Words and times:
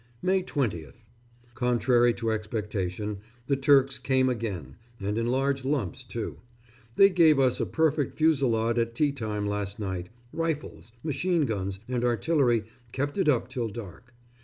May 0.23 0.41
20th. 0.41 1.05
Contrary 1.53 2.11
to 2.15 2.31
expectation 2.31 3.19
the 3.45 3.55
Turks 3.55 3.99
came 3.99 4.29
again, 4.29 4.75
and 4.99 5.15
in 5.15 5.27
large 5.27 5.63
lumps, 5.63 6.03
too. 6.03 6.39
They 6.95 7.11
gave 7.11 7.37
us 7.37 7.59
a 7.59 7.67
perfect 7.67 8.17
fusillade 8.17 8.79
at 8.79 8.95
tea 8.95 9.11
time 9.11 9.45
last 9.45 9.77
night 9.77 10.09
rifles, 10.33 10.91
machine 11.03 11.45
guns, 11.45 11.79
and 11.87 12.03
artillery 12.03 12.63
kept 12.91 13.19
it 13.19 13.29
up 13.29 13.47
till 13.47 13.67
dark. 13.67 14.15